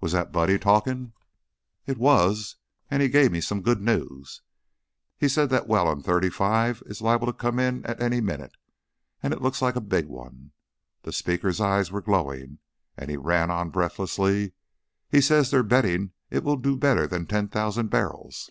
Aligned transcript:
"Was 0.00 0.12
that 0.12 0.30
Buddy 0.30 0.60
talkin'?" 0.60 1.12
"It 1.84 1.98
was, 1.98 2.54
and 2.88 3.02
he 3.02 3.08
gave 3.08 3.32
me 3.32 3.40
some 3.40 3.62
good 3.62 3.80
news. 3.80 4.42
He 5.18 5.26
says 5.26 5.48
that 5.48 5.66
well 5.66 5.88
on 5.88 6.04
thirty 6.04 6.30
five 6.30 6.84
is 6.86 7.02
liable 7.02 7.26
to 7.26 7.32
come 7.32 7.58
in 7.58 7.84
at 7.84 8.00
any 8.00 8.20
minute, 8.20 8.56
and 9.24 9.32
it 9.32 9.42
looks 9.42 9.60
like 9.60 9.74
a 9.74 9.80
big 9.80 10.06
one." 10.06 10.52
The 11.02 11.12
speaker's 11.12 11.60
eyes 11.60 11.90
were 11.90 12.00
glowing, 12.00 12.60
and 12.96 13.10
he 13.10 13.16
ran 13.16 13.50
on, 13.50 13.70
breathlessly, 13.70 14.52
"He 15.10 15.20
says 15.20 15.50
they're 15.50 15.64
betting 15.64 16.12
it 16.30 16.44
will 16.44 16.56
do 16.56 16.76
better 16.76 17.08
than 17.08 17.26
ten 17.26 17.48
thousand 17.48 17.88
barrels!" 17.88 18.50